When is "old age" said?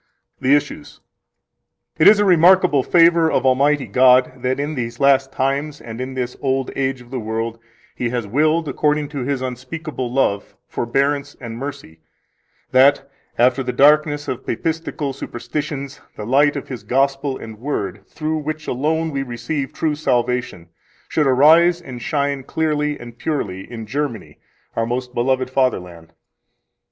6.41-7.01